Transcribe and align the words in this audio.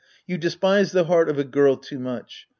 You 0.25 0.39
despise 0.39 0.93
the 0.93 1.03
heart 1.03 1.29
of 1.29 1.37
a 1.37 1.43
girl 1.43 1.77
too 1.77 1.99
much. 1.99 2.47